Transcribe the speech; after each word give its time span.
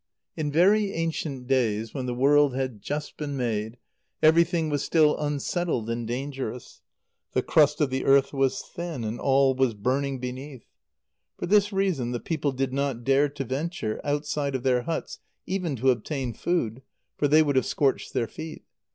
_In 0.35 0.51
very 0.51 0.93
ancient 0.93 1.45
days, 1.45 1.93
when 1.93 2.07
the 2.07 2.15
world 2.15 2.55
had 2.55 2.81
just 2.81 3.17
been 3.17 3.37
made, 3.37 3.77
everything 4.23 4.67
was 4.67 4.83
still 4.83 5.15
unsettled 5.19 5.91
and 5.91 6.07
dangerous. 6.07 6.81
The 7.33 7.43
crust 7.43 7.79
of 7.81 7.91
the 7.91 8.03
earth 8.03 8.33
was 8.33 8.63
thin, 8.63 9.03
and 9.03 9.19
all 9.19 9.53
was 9.53 9.75
burning 9.75 10.17
beneath. 10.17 10.65
For 11.37 11.45
this 11.45 11.71
reason 11.71 12.13
the 12.13 12.19
people 12.19 12.51
did 12.51 12.73
not 12.73 13.03
dare 13.03 13.29
to 13.29 13.43
venture 13.43 14.01
outside 14.03 14.55
of 14.55 14.63
their 14.63 14.81
huts 14.81 15.19
even 15.45 15.75
to 15.75 15.91
obtain 15.91 16.33
food: 16.33 16.81
for 17.15 17.27
they 17.27 17.43
would 17.43 17.55
have 17.55 17.67
scorched 17.67 18.13
their 18.13 18.25
feet. 18.27 18.63